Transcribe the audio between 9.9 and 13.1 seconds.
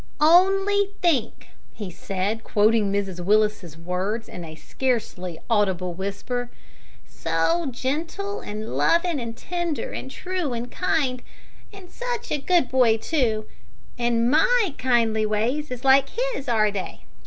an' true, an' kind' an' sitch a good boy